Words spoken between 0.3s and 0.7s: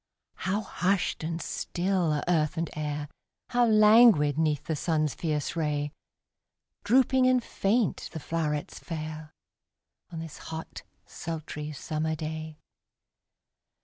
How